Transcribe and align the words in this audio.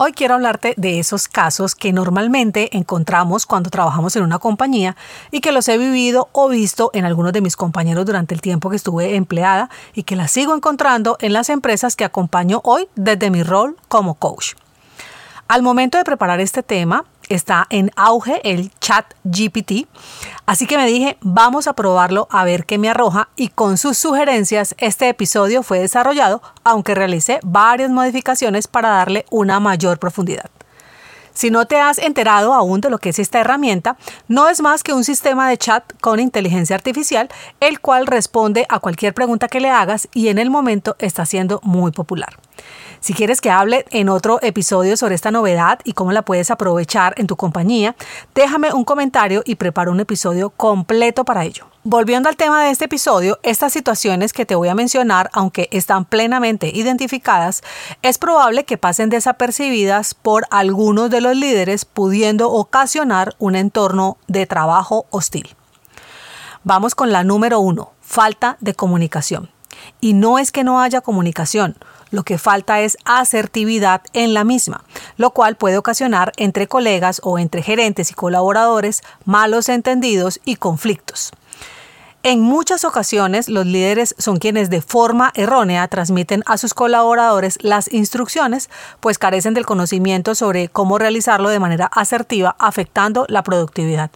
Hoy 0.00 0.12
quiero 0.12 0.34
hablarte 0.34 0.74
de 0.76 1.00
esos 1.00 1.26
casos 1.26 1.74
que 1.74 1.92
normalmente 1.92 2.76
encontramos 2.76 3.46
cuando 3.46 3.68
trabajamos 3.68 4.14
en 4.14 4.22
una 4.22 4.38
compañía 4.38 4.94
y 5.32 5.40
que 5.40 5.50
los 5.50 5.66
he 5.66 5.76
vivido 5.76 6.28
o 6.30 6.48
visto 6.48 6.92
en 6.94 7.04
algunos 7.04 7.32
de 7.32 7.40
mis 7.40 7.56
compañeros 7.56 8.06
durante 8.06 8.32
el 8.32 8.40
tiempo 8.40 8.70
que 8.70 8.76
estuve 8.76 9.16
empleada 9.16 9.70
y 9.94 10.04
que 10.04 10.14
las 10.14 10.30
sigo 10.30 10.54
encontrando 10.54 11.16
en 11.18 11.32
las 11.32 11.48
empresas 11.48 11.96
que 11.96 12.04
acompaño 12.04 12.60
hoy 12.62 12.86
desde 12.94 13.32
mi 13.32 13.42
rol 13.42 13.76
como 13.88 14.14
coach. 14.14 14.52
Al 15.48 15.64
momento 15.64 15.98
de 15.98 16.04
preparar 16.04 16.38
este 16.38 16.62
tema, 16.62 17.04
está 17.28 17.66
en 17.70 17.90
auge 17.96 18.40
el 18.44 18.70
chat 18.80 19.06
GPT. 19.24 19.86
Así 20.46 20.66
que 20.66 20.76
me 20.78 20.86
dije, 20.86 21.18
vamos 21.20 21.66
a 21.66 21.74
probarlo 21.74 22.28
a 22.30 22.44
ver 22.44 22.66
qué 22.66 22.78
me 22.78 22.88
arroja 22.88 23.28
y 23.36 23.48
con 23.48 23.78
sus 23.78 23.98
sugerencias 23.98 24.74
este 24.78 25.08
episodio 25.08 25.62
fue 25.62 25.78
desarrollado, 25.78 26.42
aunque 26.64 26.94
realicé 26.94 27.40
varias 27.42 27.90
modificaciones 27.90 28.66
para 28.66 28.90
darle 28.90 29.26
una 29.30 29.60
mayor 29.60 29.98
profundidad. 29.98 30.50
Si 31.38 31.50
no 31.50 31.66
te 31.66 31.78
has 31.78 31.98
enterado 31.98 32.52
aún 32.52 32.80
de 32.80 32.90
lo 32.90 32.98
que 32.98 33.10
es 33.10 33.20
esta 33.20 33.38
herramienta, 33.38 33.96
no 34.26 34.48
es 34.48 34.60
más 34.60 34.82
que 34.82 34.92
un 34.92 35.04
sistema 35.04 35.48
de 35.48 35.56
chat 35.56 35.84
con 36.00 36.18
inteligencia 36.18 36.74
artificial, 36.74 37.28
el 37.60 37.78
cual 37.78 38.08
responde 38.08 38.66
a 38.68 38.80
cualquier 38.80 39.14
pregunta 39.14 39.46
que 39.46 39.60
le 39.60 39.70
hagas 39.70 40.08
y 40.12 40.30
en 40.30 40.38
el 40.38 40.50
momento 40.50 40.96
está 40.98 41.24
siendo 41.26 41.60
muy 41.62 41.92
popular. 41.92 42.36
Si 43.00 43.14
quieres 43.14 43.40
que 43.40 43.50
hable 43.50 43.84
en 43.90 44.08
otro 44.08 44.38
episodio 44.42 44.96
sobre 44.96 45.14
esta 45.14 45.30
novedad 45.30 45.78
y 45.84 45.92
cómo 45.92 46.12
la 46.12 46.22
puedes 46.22 46.50
aprovechar 46.50 47.14
en 47.16 47.26
tu 47.26 47.36
compañía, 47.36 47.94
déjame 48.34 48.72
un 48.72 48.84
comentario 48.84 49.42
y 49.44 49.54
preparo 49.54 49.92
un 49.92 50.00
episodio 50.00 50.50
completo 50.50 51.24
para 51.24 51.44
ello. 51.44 51.66
Volviendo 51.84 52.28
al 52.28 52.36
tema 52.36 52.64
de 52.64 52.70
este 52.70 52.86
episodio, 52.86 53.38
estas 53.42 53.72
situaciones 53.72 54.32
que 54.32 54.44
te 54.44 54.54
voy 54.54 54.68
a 54.68 54.74
mencionar, 54.74 55.30
aunque 55.32 55.68
están 55.72 56.04
plenamente 56.04 56.70
identificadas, 56.74 57.62
es 58.02 58.18
probable 58.18 58.64
que 58.64 58.78
pasen 58.78 59.10
desapercibidas 59.10 60.14
por 60.14 60.46
algunos 60.50 61.08
de 61.08 61.20
los 61.20 61.36
líderes, 61.36 61.84
pudiendo 61.84 62.50
ocasionar 62.50 63.36
un 63.38 63.54
entorno 63.54 64.18
de 64.26 64.46
trabajo 64.46 65.06
hostil. 65.10 65.54
Vamos 66.64 66.94
con 66.94 67.12
la 67.12 67.24
número 67.24 67.60
uno, 67.60 67.92
falta 68.00 68.56
de 68.60 68.74
comunicación. 68.74 69.48
Y 70.00 70.12
no 70.12 70.38
es 70.38 70.52
que 70.52 70.64
no 70.64 70.80
haya 70.80 71.00
comunicación, 71.00 71.76
lo 72.10 72.22
que 72.22 72.38
falta 72.38 72.80
es 72.80 72.96
asertividad 73.04 74.02
en 74.12 74.34
la 74.34 74.44
misma, 74.44 74.84
lo 75.16 75.30
cual 75.30 75.56
puede 75.56 75.76
ocasionar 75.76 76.32
entre 76.36 76.66
colegas 76.66 77.20
o 77.24 77.38
entre 77.38 77.62
gerentes 77.62 78.10
y 78.10 78.14
colaboradores 78.14 79.02
malos 79.24 79.68
entendidos 79.68 80.40
y 80.44 80.56
conflictos. 80.56 81.32
En 82.24 82.40
muchas 82.40 82.84
ocasiones 82.84 83.48
los 83.48 83.64
líderes 83.64 84.14
son 84.18 84.38
quienes 84.38 84.70
de 84.70 84.82
forma 84.82 85.30
errónea 85.34 85.86
transmiten 85.86 86.42
a 86.46 86.58
sus 86.58 86.74
colaboradores 86.74 87.58
las 87.62 87.92
instrucciones, 87.92 88.70
pues 88.98 89.18
carecen 89.18 89.54
del 89.54 89.66
conocimiento 89.66 90.34
sobre 90.34 90.68
cómo 90.68 90.98
realizarlo 90.98 91.48
de 91.48 91.60
manera 91.60 91.86
asertiva, 91.86 92.56
afectando 92.58 93.24
la 93.28 93.44
productividad. 93.44 94.10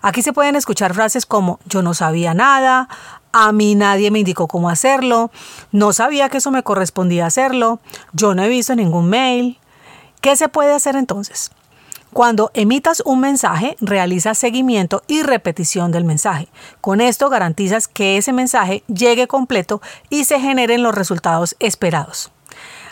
Aquí 0.00 0.22
se 0.22 0.32
pueden 0.32 0.54
escuchar 0.54 0.94
frases 0.94 1.26
como 1.26 1.58
yo 1.64 1.82
no 1.82 1.92
sabía 1.92 2.34
nada, 2.34 2.88
a 3.36 3.50
mí 3.50 3.74
nadie 3.74 4.12
me 4.12 4.20
indicó 4.20 4.46
cómo 4.46 4.70
hacerlo, 4.70 5.32
no 5.72 5.92
sabía 5.92 6.28
que 6.28 6.38
eso 6.38 6.52
me 6.52 6.62
correspondía 6.62 7.26
hacerlo, 7.26 7.80
yo 8.12 8.32
no 8.32 8.44
he 8.44 8.48
visto 8.48 8.76
ningún 8.76 9.10
mail. 9.10 9.58
¿Qué 10.20 10.36
se 10.36 10.48
puede 10.48 10.72
hacer 10.72 10.94
entonces? 10.94 11.50
Cuando 12.12 12.52
emitas 12.54 13.02
un 13.04 13.18
mensaje, 13.18 13.76
realiza 13.80 14.34
seguimiento 14.34 15.02
y 15.08 15.24
repetición 15.24 15.90
del 15.90 16.04
mensaje. 16.04 16.46
Con 16.80 17.00
esto 17.00 17.28
garantizas 17.28 17.88
que 17.88 18.16
ese 18.18 18.32
mensaje 18.32 18.84
llegue 18.86 19.26
completo 19.26 19.82
y 20.10 20.24
se 20.24 20.38
generen 20.38 20.84
los 20.84 20.94
resultados 20.94 21.56
esperados. 21.58 22.30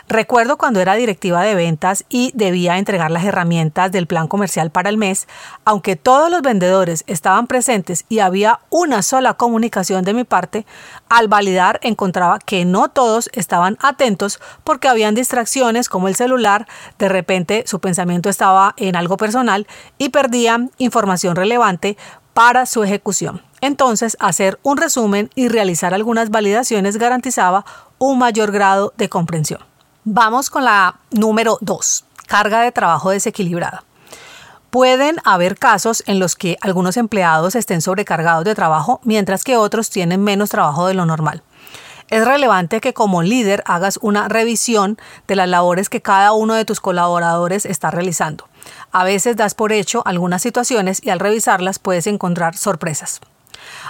Recuerdo 0.09 0.57
cuando 0.57 0.81
era 0.81 0.95
directiva 0.95 1.43
de 1.43 1.55
ventas 1.55 2.03
y 2.09 2.31
debía 2.35 2.77
entregar 2.77 3.09
las 3.09 3.23
herramientas 3.23 3.91
del 3.91 4.05
plan 4.05 4.27
comercial 4.27 4.69
para 4.69 4.89
el 4.89 4.97
mes, 4.97 5.27
aunque 5.63 5.95
todos 5.95 6.29
los 6.29 6.41
vendedores 6.41 7.05
estaban 7.07 7.47
presentes 7.47 8.05
y 8.09 8.19
había 8.19 8.59
una 8.69 9.01
sola 9.01 9.35
comunicación 9.35 10.03
de 10.03 10.13
mi 10.13 10.25
parte, 10.25 10.65
al 11.07 11.29
validar 11.29 11.79
encontraba 11.83 12.39
que 12.39 12.65
no 12.65 12.89
todos 12.89 13.29
estaban 13.31 13.77
atentos 13.81 14.41
porque 14.65 14.89
habían 14.89 15.15
distracciones 15.15 15.87
como 15.87 16.09
el 16.09 16.15
celular, 16.15 16.67
de 16.99 17.07
repente 17.07 17.63
su 17.65 17.79
pensamiento 17.79 18.29
estaba 18.29 18.73
en 18.75 18.97
algo 18.97 19.15
personal 19.15 19.67
y 19.97 20.09
perdían 20.09 20.71
información 20.77 21.37
relevante 21.37 21.97
para 22.33 22.65
su 22.65 22.83
ejecución. 22.83 23.41
Entonces, 23.61 24.17
hacer 24.19 24.59
un 24.63 24.75
resumen 24.75 25.29
y 25.35 25.47
realizar 25.47 25.93
algunas 25.93 26.29
validaciones 26.29 26.97
garantizaba 26.97 27.63
un 27.97 28.19
mayor 28.19 28.51
grado 28.51 28.93
de 28.97 29.07
comprensión. 29.07 29.72
Vamos 30.05 30.49
con 30.49 30.65
la 30.65 30.99
número 31.11 31.57
2, 31.61 32.03
carga 32.27 32.59
de 32.59 32.73
trabajo 32.73 33.11
desequilibrada. 33.11 33.85
Pueden 34.69 35.15
haber 35.23 35.57
casos 35.57 36.03
en 36.07 36.19
los 36.19 36.35
que 36.35 36.57
algunos 36.59 36.97
empleados 36.97 37.55
estén 37.55 37.81
sobrecargados 37.81 38.43
de 38.43 38.53
trabajo 38.53 38.99
mientras 39.05 39.45
que 39.45 39.55
otros 39.55 39.89
tienen 39.89 40.21
menos 40.21 40.49
trabajo 40.49 40.87
de 40.87 40.93
lo 40.93 41.05
normal. 41.05 41.41
Es 42.09 42.25
relevante 42.25 42.81
que 42.81 42.93
como 42.93 43.23
líder 43.23 43.63
hagas 43.65 43.97
una 44.01 44.27
revisión 44.27 44.97
de 45.25 45.37
las 45.37 45.47
labores 45.47 45.87
que 45.87 46.01
cada 46.01 46.33
uno 46.33 46.53
de 46.55 46.65
tus 46.65 46.81
colaboradores 46.81 47.65
está 47.65 47.89
realizando. 47.89 48.49
A 48.91 49.05
veces 49.05 49.37
das 49.37 49.55
por 49.55 49.71
hecho 49.71 50.03
algunas 50.05 50.41
situaciones 50.41 50.99
y 51.01 51.11
al 51.11 51.21
revisarlas 51.21 51.79
puedes 51.79 52.07
encontrar 52.07 52.57
sorpresas. 52.57 53.21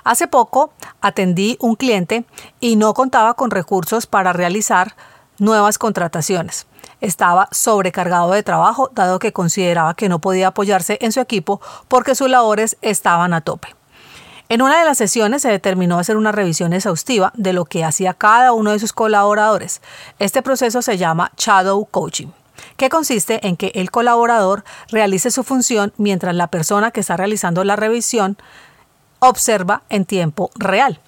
Hace 0.03 0.27
poco 0.27 0.73
atendí 1.01 1.57
un 1.59 1.75
cliente 1.75 2.23
y 2.59 2.75
no 2.75 2.93
contaba 2.93 3.33
con 3.33 3.49
recursos 3.49 4.05
para 4.05 4.31
realizar 4.31 4.95
nuevas 5.39 5.77
contrataciones. 5.77 6.67
Estaba 7.01 7.49
sobrecargado 7.51 8.31
de 8.31 8.43
trabajo 8.43 8.89
dado 8.93 9.19
que 9.19 9.33
consideraba 9.33 9.93
que 9.93 10.09
no 10.09 10.19
podía 10.19 10.47
apoyarse 10.47 10.97
en 11.01 11.11
su 11.11 11.19
equipo 11.19 11.61
porque 11.87 12.15
sus 12.15 12.29
labores 12.29 12.77
estaban 12.81 13.33
a 13.33 13.41
tope. 13.41 13.75
En 14.49 14.61
una 14.61 14.79
de 14.79 14.85
las 14.85 14.97
sesiones 14.97 15.41
se 15.41 15.49
determinó 15.49 15.97
hacer 15.97 16.17
una 16.17 16.31
revisión 16.31 16.73
exhaustiva 16.73 17.31
de 17.35 17.53
lo 17.53 17.65
que 17.65 17.83
hacía 17.83 18.13
cada 18.13 18.51
uno 18.53 18.71
de 18.71 18.79
sus 18.79 18.93
colaboradores. 18.93 19.81
Este 20.19 20.41
proceso 20.41 20.81
se 20.81 20.97
llama 20.97 21.31
Shadow 21.37 21.85
Coaching 21.85 22.27
que 22.77 22.89
consiste 22.89 23.45
en 23.47 23.55
que 23.55 23.71
el 23.75 23.91
colaborador 23.91 24.63
realice 24.89 25.31
su 25.31 25.43
función 25.43 25.93
mientras 25.97 26.35
la 26.35 26.47
persona 26.47 26.91
que 26.91 27.01
está 27.01 27.17
realizando 27.17 27.63
la 27.63 27.75
revisión 27.75 28.37
observa 29.19 29.83
en 29.89 30.05
tiempo 30.05 30.51
real. 30.55 30.99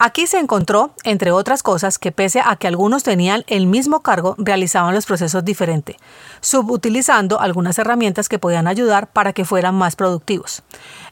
Aquí 0.00 0.28
se 0.28 0.38
encontró, 0.38 0.92
entre 1.02 1.32
otras 1.32 1.64
cosas, 1.64 1.98
que 1.98 2.12
pese 2.12 2.40
a 2.44 2.54
que 2.54 2.68
algunos 2.68 3.02
tenían 3.02 3.42
el 3.48 3.66
mismo 3.66 4.00
cargo, 4.00 4.36
realizaban 4.38 4.94
los 4.94 5.06
procesos 5.06 5.44
diferente, 5.44 5.96
subutilizando 6.40 7.40
algunas 7.40 7.80
herramientas 7.80 8.28
que 8.28 8.38
podían 8.38 8.68
ayudar 8.68 9.08
para 9.08 9.32
que 9.32 9.44
fueran 9.44 9.74
más 9.74 9.96
productivos. 9.96 10.62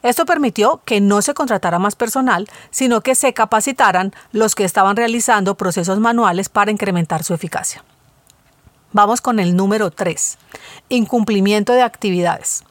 Esto 0.03 0.25
permitió 0.25 0.81
que 0.85 1.01
no 1.01 1.21
se 1.21 1.33
contratara 1.33 1.79
más 1.79 1.97
personal, 1.97 2.47
sino 2.69 3.01
que 3.01 3.15
se 3.15 3.33
capacitaran 3.33 4.13
los 4.31 4.55
que 4.55 4.63
estaban 4.63 4.95
realizando 4.95 5.55
procesos 5.55 5.99
manuales 5.99 6.47
para 6.47 6.71
incrementar 6.71 7.25
su 7.25 7.33
eficacia. 7.33 7.83
Vamos 8.93 9.19
con 9.19 9.41
el 9.41 9.53
número 9.57 9.91
3. 9.91 10.37
Incumplimiento 10.87 11.73
de 11.73 11.81
actividades. 11.81 12.63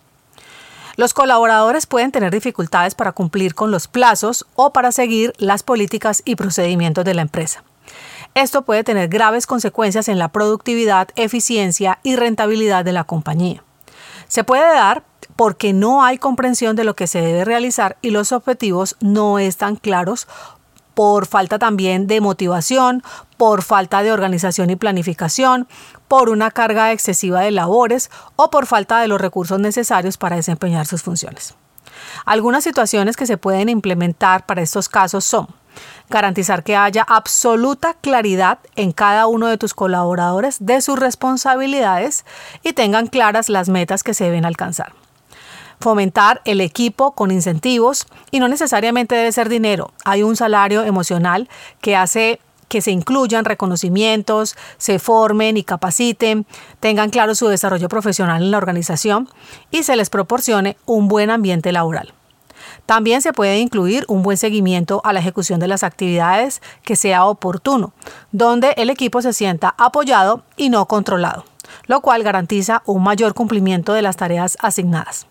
Los 0.97 1.13
colaboradores 1.13 1.87
pueden 1.87 2.11
tener 2.11 2.33
dificultades 2.33 2.95
para 2.95 3.13
cumplir 3.13 3.55
con 3.55 3.71
los 3.71 3.87
plazos 3.87 4.47
o 4.55 4.73
para 4.73 4.93
seguir 4.93 5.35
las 5.37 5.63
políticas 5.63 6.23
y 6.25 6.37
procedimientos 6.37 7.05
de 7.05 7.13
la 7.13 7.21
empresa. 7.21 7.65
Esto 8.35 8.63
puede 8.63 8.83
tener 8.83 9.09
graves 9.09 9.47
consecuencias 9.47 10.09
en 10.09 10.19
la 10.19 10.29
productividad, 10.29 11.09
eficiencia 11.17 11.99
y 12.03 12.17
rentabilidad 12.17 12.83
de 12.83 12.93
la 12.93 13.05
compañía. 13.05 13.63
Se 14.27 14.43
puede 14.43 14.65
dar 14.65 15.05
porque 15.37 15.75
no 15.75 16.03
hay 16.03 16.17
comprensión 16.17 16.77
de 16.77 16.85
lo 16.85 16.97
que 16.97 17.07
se 17.07 17.21
debe 17.21 17.45
realizar 17.45 17.99
y 18.01 18.11
los 18.11 18.33
objetivos 18.33 18.97
no 19.01 19.39
están 19.39 19.77
claros 19.77 20.27
por 20.97 21.27
falta 21.27 21.59
también 21.59 22.07
de 22.07 22.23
motivación, 22.23 23.03
por 23.37 23.61
falta 23.61 24.03
de 24.03 24.13
organización 24.13 24.71
y 24.71 24.77
planificación, 24.77 25.69
por 26.09 26.31
una 26.31 26.51
carga 26.51 26.91
excesiva 26.91 27.43
de 27.43 27.51
labores 27.51 28.11
o 28.37 28.49
por 28.49 28.65
falta 28.65 28.99
de 28.99 29.07
los 29.07 29.21
recursos 29.21 29.61
necesarios 29.61 30.17
para 30.17 30.37
desempeñar 30.37 30.87
sus 30.87 31.03
funciones. 31.03 31.55
Algunas 32.25 32.65
situaciones 32.65 33.19
que 33.19 33.27
se 33.27 33.37
pueden 33.37 33.69
implementar 33.69 34.47
para 34.47 34.63
estos 34.63 34.89
casos 34.89 35.27
son 35.27 35.49
Garantizar 36.09 36.63
que 36.63 36.77
haya 36.77 37.05
absoluta 37.07 37.93
claridad 37.93 38.61
en 38.77 38.93
cada 38.93 39.27
uno 39.27 39.49
de 39.49 39.59
tus 39.59 39.75
colaboradores 39.75 40.57
de 40.61 40.81
sus 40.81 40.99
responsabilidades 40.99 42.25
y 42.63 42.73
tengan 42.73 43.09
claras 43.09 43.51
las 43.51 43.69
metas 43.69 44.03
que 44.03 44.15
se 44.15 44.25
deben 44.25 44.47
alcanzar. 44.47 44.95
Fomentar 45.81 46.41
el 46.45 46.61
equipo 46.61 47.13
con 47.13 47.31
incentivos 47.31 48.07
y 48.31 48.41
no 48.41 48.49
necesariamente 48.49 49.15
debe 49.15 49.33
ser 49.33 49.49
dinero. 49.49 49.93
Hay 50.05 50.23
un 50.23 50.37
salario 50.37 50.85
emocional 50.85 51.49
que 51.81 51.97
hace 51.97 52.41
que 52.69 52.81
se 52.81 52.91
incluyan 52.91 53.45
reconocimientos, 53.45 54.57
se 54.79 54.99
formen 54.99 55.57
y 55.57 55.63
capaciten, 55.63 56.47
tengan 56.81 57.11
claro 57.11 57.35
su 57.35 57.49
desarrollo 57.49 57.89
profesional 57.89 58.43
en 58.43 58.51
la 58.51 58.59
organización 58.59 59.29
y 59.71 59.85
se 59.85 59.97
les 59.97 60.11
proporcione 60.11 60.77
un 60.85 61.09
buen 61.09 61.31
ambiente 61.31 61.73
laboral. 61.73 62.13
También 62.85 63.23
se 63.23 63.33
puede 63.33 63.59
incluir 63.59 64.05
un 64.09 64.23
buen 64.23 64.37
seguimiento 64.37 65.01
a 65.05 65.13
la 65.13 65.21
ejecución 65.21 65.61
de 65.61 65.69
las 65.69 65.83
actividades 65.83 66.63
que 66.83 66.97
sea 66.97 67.27
oportuno, 67.27 67.93
donde 68.33 68.75
el 68.77 68.91
equipo 68.91 69.23
se 69.23 69.33
sienta 69.33 69.75
apoyado 69.79 70.43
y 70.57 70.69
no 70.69 70.87
controlado, 70.87 71.45
lo 71.87 72.01
cual 72.01 72.23
garantiza 72.23 72.83
un 72.87 73.03
mayor 73.03 73.35
cumplimiento 73.35 73.93
de 73.93 74.03
las 74.03 74.17
tareas 74.17 74.57
asignadas. 74.61 75.27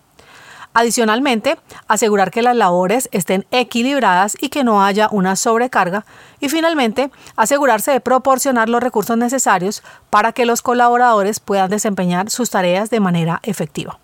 Adicionalmente, 0.77 1.57
asegurar 1.87 2.31
que 2.31 2.41
las 2.41 2.53
labores 2.53 3.07
estén 3.13 3.45
equilibradas 3.51 4.35
y 4.37 4.49
que 4.49 4.65
no 4.65 4.83
haya 4.83 5.07
una 5.09 5.37
sobrecarga. 5.37 6.05
Y 6.41 6.49
finalmente, 6.49 7.11
asegurarse 7.37 7.91
de 7.91 8.01
proporcionar 8.01 8.67
los 8.67 8.83
recursos 8.83 9.17
necesarios 9.17 9.83
para 10.09 10.33
que 10.33 10.45
los 10.45 10.61
colaboradores 10.61 11.39
puedan 11.39 11.69
desempeñar 11.69 12.29
sus 12.29 12.49
tareas 12.49 12.89
de 12.89 12.99
manera 12.99 13.39
efectiva. 13.43 13.99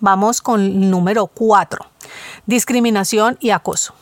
Vamos 0.00 0.42
con 0.42 0.60
el 0.60 0.90
número 0.90 1.28
4. 1.28 1.86
Discriminación 2.46 3.38
y 3.38 3.50
acoso. 3.50 3.94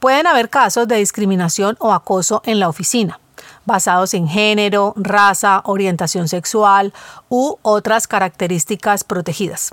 Pueden 0.00 0.26
haber 0.26 0.50
casos 0.50 0.88
de 0.88 0.96
discriminación 0.96 1.76
o 1.78 1.92
acoso 1.92 2.42
en 2.44 2.58
la 2.58 2.68
oficina 2.68 3.20
basados 3.64 4.14
en 4.14 4.26
género, 4.26 4.92
raza, 4.96 5.60
orientación 5.64 6.26
sexual 6.26 6.92
u 7.28 7.58
otras 7.62 8.08
características 8.08 9.04
protegidas. 9.04 9.72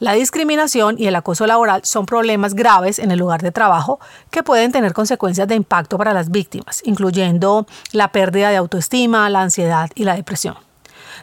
La 0.00 0.12
discriminación 0.12 0.94
y 0.96 1.08
el 1.08 1.16
acoso 1.16 1.44
laboral 1.48 1.80
son 1.84 2.06
problemas 2.06 2.54
graves 2.54 3.00
en 3.00 3.10
el 3.10 3.18
lugar 3.18 3.42
de 3.42 3.50
trabajo 3.50 3.98
que 4.30 4.44
pueden 4.44 4.70
tener 4.70 4.92
consecuencias 4.92 5.48
de 5.48 5.56
impacto 5.56 5.98
para 5.98 6.12
las 6.12 6.30
víctimas, 6.30 6.82
incluyendo 6.84 7.66
la 7.90 8.12
pérdida 8.12 8.50
de 8.50 8.56
autoestima, 8.56 9.28
la 9.28 9.42
ansiedad 9.42 9.90
y 9.96 10.04
la 10.04 10.14
depresión. 10.14 10.54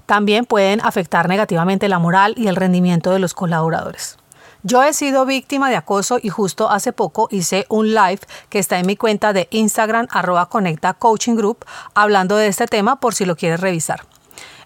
También 0.05 0.45
pueden 0.45 0.81
afectar 0.81 1.29
negativamente 1.29 1.87
la 1.87 1.99
moral 1.99 2.33
y 2.35 2.47
el 2.47 2.57
rendimiento 2.57 3.11
de 3.11 3.19
los 3.19 3.33
colaboradores. 3.33 4.17
Yo 4.63 4.83
he 4.83 4.93
sido 4.93 5.25
víctima 5.25 5.69
de 5.69 5.77
acoso 5.77 6.19
y 6.21 6.27
justo 6.27 6.69
hace 6.69 6.91
poco 6.91 7.29
hice 7.31 7.65
un 7.69 7.93
live 7.93 8.19
que 8.49 8.59
está 8.59 8.77
en 8.77 8.87
mi 8.87 8.97
cuenta 8.97 9.31
de 9.31 9.47
Instagram 9.51 10.07
arroba 10.09 10.49
conecta 10.49 10.95
coaching 10.95 11.35
group 11.35 11.63
hablando 11.93 12.35
de 12.35 12.47
este 12.47 12.65
tema 12.65 12.99
por 12.99 13.15
si 13.15 13.23
lo 13.23 13.37
quieres 13.37 13.61
revisar. 13.61 14.01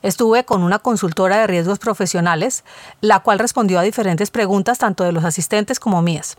Estuve 0.01 0.45
con 0.45 0.63
una 0.63 0.79
consultora 0.79 1.37
de 1.37 1.47
riesgos 1.47 1.79
profesionales, 1.79 2.63
la 3.01 3.19
cual 3.19 3.39
respondió 3.39 3.79
a 3.79 3.83
diferentes 3.83 4.31
preguntas 4.31 4.77
tanto 4.77 5.03
de 5.03 5.11
los 5.11 5.25
asistentes 5.25 5.79
como 5.79 6.01
mías. 6.01 6.37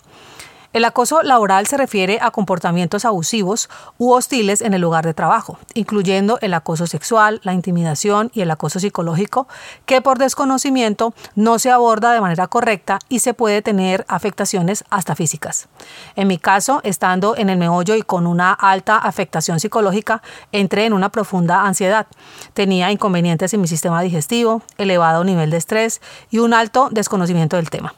El 0.72 0.84
acoso 0.84 1.22
laboral 1.22 1.66
se 1.66 1.76
refiere 1.76 2.20
a 2.22 2.30
comportamientos 2.30 3.04
abusivos 3.04 3.68
u 3.98 4.12
hostiles 4.12 4.60
en 4.60 4.72
el 4.72 4.80
lugar 4.80 5.04
de 5.04 5.14
trabajo, 5.14 5.58
incluyendo 5.74 6.38
el 6.42 6.54
acoso 6.54 6.86
sexual, 6.86 7.40
la 7.42 7.54
intimidación 7.54 8.30
y 8.34 8.42
el 8.42 8.50
acoso 8.52 8.78
psicológico, 8.78 9.48
que 9.84 10.00
por 10.00 10.18
desconocimiento 10.18 11.12
no 11.34 11.58
se 11.58 11.72
aborda 11.72 12.12
de 12.12 12.20
manera 12.20 12.46
correcta 12.46 13.00
y 13.08 13.18
se 13.18 13.34
puede 13.34 13.62
tener 13.62 14.04
afectaciones 14.06 14.84
hasta 14.90 15.16
físicas. 15.16 15.68
En 16.14 16.28
mi 16.28 16.38
caso, 16.38 16.80
estando 16.84 17.36
en 17.36 17.50
el 17.50 17.58
meollo 17.58 17.96
y 17.96 18.02
con 18.02 18.28
una 18.28 18.52
alta 18.52 18.96
afectación 18.96 19.58
psicológica, 19.58 20.22
entré 20.52 20.84
en 20.84 20.92
una 20.92 21.08
profunda 21.08 21.62
ansiedad. 21.62 22.06
Tenía 22.54 22.92
inconvenientes 22.92 23.52
en 23.54 23.60
mi 23.60 23.66
sistema 23.66 24.02
digestivo, 24.02 24.62
elevado 24.78 25.24
nivel 25.24 25.50
de 25.50 25.56
estrés 25.56 26.00
y 26.30 26.38
un 26.38 26.54
alto 26.54 26.90
desconocimiento 26.92 27.56
del 27.56 27.70
tema. 27.70 27.92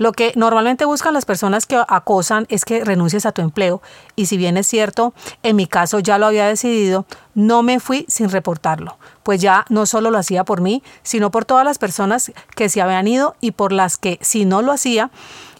Lo 0.00 0.12
que 0.12 0.32
normalmente 0.34 0.86
buscan 0.86 1.12
las 1.12 1.26
personas 1.26 1.66
que 1.66 1.78
acosan 1.86 2.46
es 2.48 2.64
que 2.64 2.82
renuncies 2.82 3.26
a 3.26 3.32
tu 3.32 3.42
empleo 3.42 3.82
y 4.16 4.24
si 4.26 4.38
bien 4.38 4.56
es 4.56 4.66
cierto, 4.66 5.12
en 5.42 5.56
mi 5.56 5.66
caso 5.66 5.98
ya 5.98 6.16
lo 6.16 6.24
había 6.24 6.46
decidido, 6.46 7.04
no 7.34 7.62
me 7.62 7.80
fui 7.80 8.06
sin 8.08 8.30
reportarlo, 8.30 8.96
pues 9.22 9.42
ya 9.42 9.66
no 9.68 9.84
solo 9.84 10.10
lo 10.10 10.16
hacía 10.16 10.42
por 10.42 10.62
mí, 10.62 10.82
sino 11.02 11.30
por 11.30 11.44
todas 11.44 11.66
las 11.66 11.76
personas 11.76 12.32
que 12.56 12.70
se 12.70 12.80
habían 12.80 13.08
ido 13.08 13.36
y 13.42 13.50
por 13.50 13.72
las 13.72 13.98
que 13.98 14.18
si 14.22 14.46
no 14.46 14.62
lo 14.62 14.72
hacía, 14.72 15.10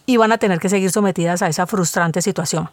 iban 0.07 0.33
a 0.33 0.39
tener 0.39 0.59
que 0.59 0.71
seguir 0.71 0.91
sometidas 0.91 1.43
a 1.43 1.49
esa 1.49 1.67
frustrante 1.67 2.23
situación. 2.23 2.71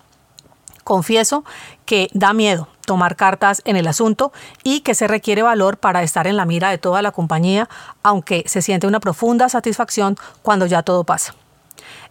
Confieso 0.85 1.43
que 1.83 2.07
da 2.13 2.31
miedo 2.31 2.69
tomar 2.85 3.17
cartas 3.17 3.61
en 3.65 3.75
el 3.75 3.87
asunto 3.87 4.31
y 4.63 4.79
que 4.79 4.95
se 4.95 5.05
requiere 5.05 5.41
valor 5.41 5.79
para 5.79 6.01
estar 6.01 6.27
en 6.27 6.37
la 6.37 6.45
mira 6.45 6.69
de 6.69 6.77
toda 6.77 7.01
la 7.01 7.11
compañía, 7.11 7.67
aunque 8.03 8.45
se 8.47 8.61
siente 8.61 8.87
una 8.87 9.01
profunda 9.01 9.49
satisfacción 9.49 10.15
cuando 10.43 10.65
ya 10.65 10.81
todo 10.81 11.03
pasa. 11.03 11.35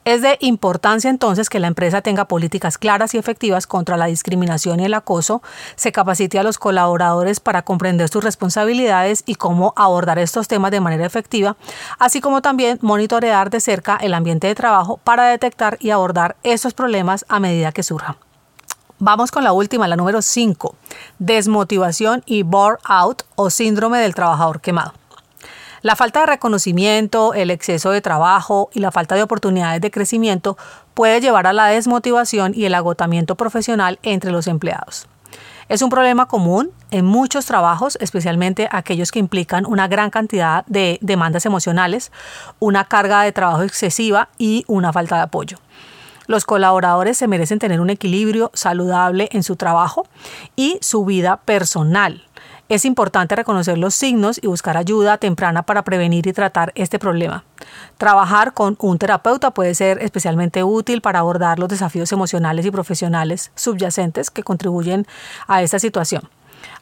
Es 0.04 0.22
de 0.22 0.38
importancia 0.40 1.10
entonces 1.10 1.48
que 1.48 1.58
la 1.58 1.66
empresa 1.66 2.00
tenga 2.00 2.26
políticas 2.26 2.78
claras 2.78 3.14
y 3.14 3.18
efectivas 3.18 3.66
contra 3.66 3.96
la 3.96 4.06
discriminación 4.06 4.78
y 4.78 4.84
el 4.84 4.94
acoso, 4.94 5.42
se 5.74 5.90
capacite 5.90 6.38
a 6.38 6.44
los 6.44 6.58
colaboradores 6.58 7.40
para 7.40 7.62
comprender 7.62 8.08
sus 8.08 8.22
responsabilidades 8.22 9.24
y 9.26 9.34
cómo 9.34 9.72
abordar 9.76 10.18
estos 10.18 10.46
temas 10.46 10.70
de 10.70 10.80
manera 10.80 11.04
efectiva, 11.06 11.56
así 11.98 12.20
como 12.20 12.42
también 12.42 12.78
monitorear 12.82 13.50
de 13.50 13.60
cerca 13.60 13.96
el 13.96 14.14
ambiente 14.14 14.46
de 14.46 14.54
trabajo 14.54 15.00
para 15.02 15.26
detectar 15.26 15.76
y 15.80 15.90
abordar 15.90 16.36
estos 16.42 16.72
problemas 16.72 17.24
a 17.28 17.40
medida 17.40 17.72
que 17.72 17.82
surjan. 17.82 18.16
Vamos 18.98 19.30
con 19.30 19.44
la 19.44 19.52
última, 19.52 19.88
la 19.88 19.96
número 19.96 20.22
5, 20.22 20.74
desmotivación 21.18 22.22
y 22.24 22.44
bore-out 22.44 23.24
o 23.34 23.50
síndrome 23.50 23.98
del 23.98 24.14
trabajador 24.14 24.60
quemado. 24.60 24.94
La 25.82 25.96
falta 25.96 26.20
de 26.20 26.26
reconocimiento, 26.26 27.34
el 27.34 27.50
exceso 27.50 27.90
de 27.90 28.00
trabajo 28.00 28.70
y 28.72 28.80
la 28.80 28.92
falta 28.92 29.14
de 29.14 29.22
oportunidades 29.22 29.80
de 29.80 29.90
crecimiento 29.90 30.56
puede 30.94 31.20
llevar 31.20 31.46
a 31.46 31.52
la 31.52 31.66
desmotivación 31.66 32.52
y 32.54 32.64
el 32.64 32.74
agotamiento 32.74 33.34
profesional 33.34 33.98
entre 34.02 34.32
los 34.32 34.46
empleados. 34.46 35.06
Es 35.68 35.82
un 35.82 35.90
problema 35.90 36.26
común 36.26 36.70
en 36.92 37.04
muchos 37.04 37.44
trabajos, 37.44 37.98
especialmente 38.00 38.68
aquellos 38.70 39.10
que 39.10 39.18
implican 39.18 39.66
una 39.66 39.88
gran 39.88 40.10
cantidad 40.10 40.64
de 40.66 40.98
demandas 41.02 41.44
emocionales, 41.44 42.12
una 42.60 42.84
carga 42.84 43.22
de 43.22 43.32
trabajo 43.32 43.62
excesiva 43.62 44.28
y 44.38 44.64
una 44.68 44.92
falta 44.92 45.16
de 45.16 45.22
apoyo. 45.22 45.58
Los 46.28 46.44
colaboradores 46.44 47.18
se 47.18 47.28
merecen 47.28 47.58
tener 47.58 47.80
un 47.80 47.90
equilibrio 47.90 48.50
saludable 48.54 49.28
en 49.32 49.42
su 49.42 49.56
trabajo 49.56 50.06
y 50.54 50.78
su 50.80 51.04
vida 51.04 51.38
personal. 51.38 52.25
Es 52.68 52.84
importante 52.84 53.36
reconocer 53.36 53.78
los 53.78 53.94
signos 53.94 54.40
y 54.42 54.48
buscar 54.48 54.76
ayuda 54.76 55.18
temprana 55.18 55.62
para 55.62 55.84
prevenir 55.84 56.26
y 56.26 56.32
tratar 56.32 56.72
este 56.74 56.98
problema. 56.98 57.44
Trabajar 57.96 58.54
con 58.54 58.76
un 58.80 58.98
terapeuta 58.98 59.52
puede 59.52 59.72
ser 59.76 60.02
especialmente 60.02 60.64
útil 60.64 61.00
para 61.00 61.20
abordar 61.20 61.60
los 61.60 61.68
desafíos 61.68 62.10
emocionales 62.10 62.66
y 62.66 62.72
profesionales 62.72 63.52
subyacentes 63.54 64.32
que 64.32 64.42
contribuyen 64.42 65.06
a 65.46 65.62
esta 65.62 65.78
situación. 65.78 66.28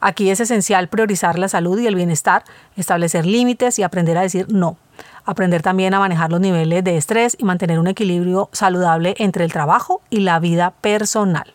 Aquí 0.00 0.31
es 0.31 0.41
esencial 0.41 0.88
priorizar 0.88 1.38
la 1.38 1.49
salud 1.49 1.79
y 1.79 1.87
el 1.87 1.97
bienestar, 1.97 2.45
establecer 2.76 3.26
límites 3.26 3.79
y 3.79 3.83
aprender 3.83 4.17
a 4.17 4.23
decir 4.23 4.47
no. 4.49 4.79
Aprender 5.26 5.61
también 5.61 5.93
a 5.93 5.99
manejar 5.99 6.31
los 6.31 6.41
niveles 6.41 6.83
de 6.83 6.97
estrés 6.97 7.37
y 7.38 7.45
mantener 7.45 7.79
un 7.79 7.88
equilibrio 7.88 8.49
saludable 8.53 9.17
entre 9.19 9.45
el 9.45 9.53
trabajo 9.53 10.00
y 10.09 10.21
la 10.21 10.38
vida 10.38 10.71
personal. 10.81 11.53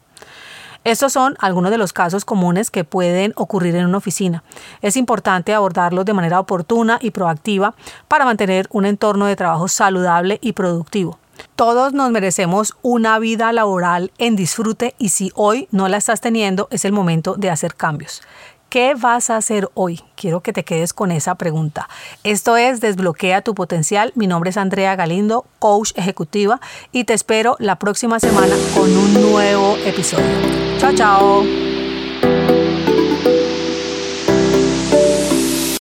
Estos 0.89 1.13
son 1.13 1.35
algunos 1.37 1.69
de 1.69 1.77
los 1.77 1.93
casos 1.93 2.25
comunes 2.25 2.71
que 2.71 2.83
pueden 2.83 3.33
ocurrir 3.35 3.75
en 3.75 3.85
una 3.85 3.99
oficina. 3.99 4.43
Es 4.81 4.97
importante 4.97 5.53
abordarlos 5.53 6.03
de 6.03 6.15
manera 6.15 6.39
oportuna 6.39 6.97
y 6.99 7.11
proactiva 7.11 7.75
para 8.07 8.25
mantener 8.25 8.67
un 8.71 8.87
entorno 8.87 9.27
de 9.27 9.35
trabajo 9.35 9.67
saludable 9.67 10.39
y 10.41 10.53
productivo. 10.53 11.19
Todos 11.55 11.93
nos 11.93 12.09
merecemos 12.09 12.75
una 12.81 13.19
vida 13.19 13.53
laboral 13.53 14.11
en 14.17 14.35
disfrute 14.35 14.95
y 14.97 15.09
si 15.09 15.31
hoy 15.35 15.67
no 15.69 15.87
la 15.89 15.97
estás 15.97 16.21
teniendo 16.21 16.67
es 16.71 16.85
el 16.85 16.91
momento 16.91 17.35
de 17.35 17.51
hacer 17.51 17.75
cambios. 17.75 18.23
¿Qué 18.69 18.93
vas 18.93 19.31
a 19.31 19.37
hacer 19.37 19.69
hoy? 19.73 20.01
Quiero 20.15 20.41
que 20.41 20.53
te 20.53 20.63
quedes 20.63 20.93
con 20.93 21.11
esa 21.11 21.35
pregunta. 21.35 21.89
Esto 22.23 22.55
es 22.55 22.81
Desbloquea 22.81 23.41
tu 23.41 23.55
potencial. 23.55 24.11
Mi 24.15 24.27
nombre 24.27 24.51
es 24.51 24.57
Andrea 24.57 24.95
Galindo, 24.95 25.45
coach 25.57 25.91
ejecutiva, 25.95 26.61
y 26.91 27.05
te 27.05 27.13
espero 27.13 27.55
la 27.59 27.77
próxima 27.77 28.19
semana 28.19 28.55
con 28.75 28.95
un 28.95 29.31
nuevo 29.31 29.75
episodio. 29.77 30.77
Chao, 30.77 30.93
chao. 30.93 31.68